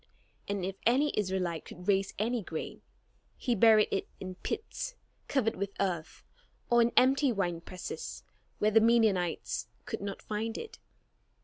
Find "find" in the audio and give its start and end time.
10.23-10.57